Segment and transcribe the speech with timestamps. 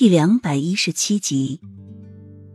[0.00, 1.60] 第两百一十七集，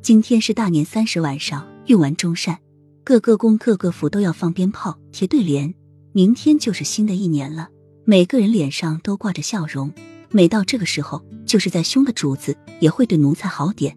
[0.01, 2.57] 今天是大年三十晚上，用完中膳，
[3.03, 5.75] 各个宫、各个府都要放鞭炮、贴对联。
[6.11, 7.69] 明天就是新的一年了，
[8.03, 9.93] 每个人脸上都挂着笑容。
[10.31, 13.95] 每到这个时候，就是在凶的主子也会对奴才好点，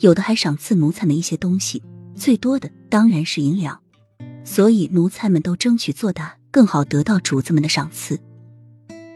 [0.00, 1.82] 有的还赏赐奴才们一些东西，
[2.14, 3.80] 最多的当然是银两。
[4.44, 8.20] 所以奴才们都争取做大，更好得到主子们的赏赐。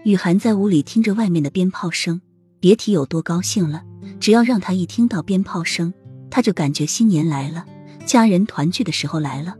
[0.07, 2.23] 雨涵在屋里听着外面的鞭炮声。
[2.67, 3.85] 别提有多高兴了！
[4.19, 5.95] 只要让他一听到鞭炮声，
[6.29, 7.65] 他就感觉新年来了，
[8.05, 9.55] 家人团聚的时候来了。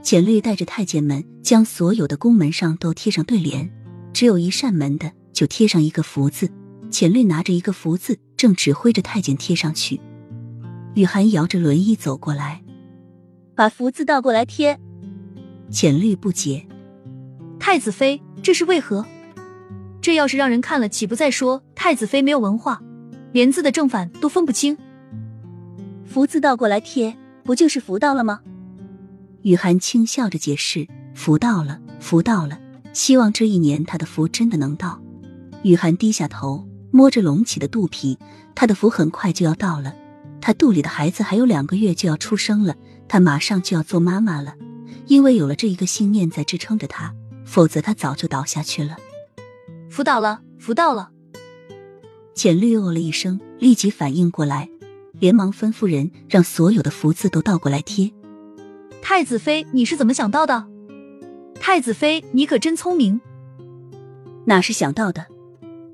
[0.00, 3.70] 简律带着太监们将所有的宫门上都贴上对联，
[4.14, 6.50] 只有一扇门的就贴上一个福字。
[6.88, 10.00] 简律拿着一个福字，正指挥着太监贴上去。
[10.94, 12.62] 雨涵摇着轮椅走过来，
[13.54, 14.80] 把福字倒过来贴。
[15.68, 16.66] 简律不解
[17.60, 19.04] ：“太子妃，这是为何？”
[20.06, 22.80] 这要是让人看了，岂不再说太子妃没有文化，
[23.32, 24.78] 连字的正反都分不清？
[26.04, 28.38] 福字倒过来贴，不就是福到了吗？
[29.42, 32.56] 雨涵轻笑着解释：“福到了，福到了，
[32.92, 35.02] 希望这一年他的福真的能到。”
[35.64, 38.16] 雨涵低下头，摸着隆起的肚皮，
[38.54, 39.92] 他的福很快就要到了。
[40.40, 42.76] 他肚里的孩子还有两个月就要出生了，
[43.08, 44.54] 他马上就要做妈妈了。
[45.08, 47.12] 因为有了这一个信念在支撑着他，
[47.44, 48.96] 否则他早就倒下去了。
[49.96, 51.08] 福到了，福到了！
[52.34, 54.68] 简绿哦了一声，立即反应过来，
[55.18, 58.12] 连忙吩咐人让所有的福字都倒过来贴。
[59.00, 60.66] 太子妃，你是怎么想到的？
[61.54, 63.18] 太子妃，你可真聪明！
[64.44, 65.28] 哪是想到的，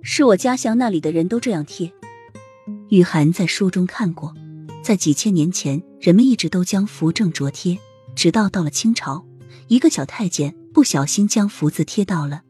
[0.02, 1.92] 是我家乡那里的人都这样贴。
[2.88, 4.34] 雨涵在书中看过，
[4.82, 7.78] 在几千年前，人们一直都将符正着贴，
[8.16, 9.24] 直到到了清朝，
[9.68, 12.42] 一个小太监不小心将福字贴到了。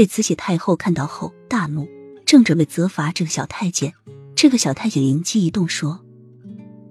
[0.00, 1.86] 被慈禧太后看到后大怒，
[2.24, 3.92] 正准备责罚这个小太监，
[4.34, 6.02] 这个小太监灵机一动说：“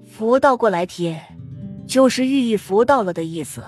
[0.07, 1.19] 福倒过来贴，
[1.87, 3.63] 就是寓意福到了的意思。”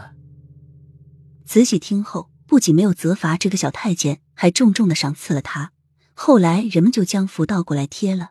[1.43, 5.71] 慈禧听后不仅没有责罚这个小太监，还重重的赏赐了他。
[6.13, 8.29] 后来人们就将福倒过来贴了。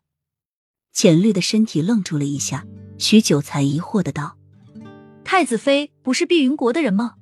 [0.92, 2.64] 浅绿的身体愣住了一下，
[2.98, 4.36] 许久才疑惑的道
[5.26, 7.14] ：“太子妃不是碧云国的人吗？”